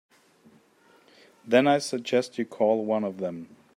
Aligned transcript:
Then 1.45 1.67
I 1.67 1.77
suggest 1.77 2.39
you 2.39 2.45
call 2.47 2.85
one 2.85 3.03
of 3.03 3.19
them. 3.19 3.55